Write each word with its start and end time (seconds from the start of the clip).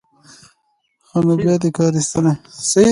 ښه 1.07 1.19
نو 1.25 1.33
بیا 1.41 1.55
دې 1.61 1.69
کار 1.77 1.93
ایستلی. 1.97 2.33